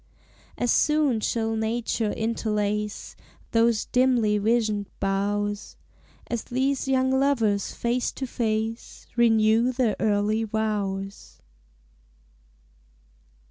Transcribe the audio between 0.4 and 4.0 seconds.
As soon shall nature interlace Those